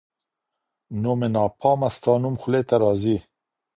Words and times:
نو 1.01 1.11
مي 1.19 1.27
ناپامه 1.35 1.89
ستا 1.97 2.13
نوم 2.23 2.35
خولې 2.41 2.61
ته 2.69 2.75
راځــــــــي 2.81 3.17